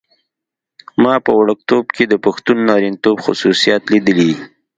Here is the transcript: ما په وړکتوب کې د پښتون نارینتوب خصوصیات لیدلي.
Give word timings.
ما 1.01 1.13
په 1.25 1.31
وړکتوب 1.39 1.85
کې 1.95 2.03
د 2.07 2.13
پښتون 2.25 2.57
نارینتوب 2.69 3.17
خصوصیات 3.25 3.81
لیدلي. 3.93 4.33